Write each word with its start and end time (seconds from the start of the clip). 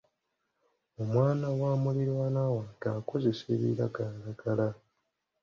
Omwana 1.01 1.47
wa 1.59 1.71
muliraanwa 1.81 2.45
wange 2.55 2.87
akozesa 2.99 3.43
ebiragalalagala. 3.55 4.67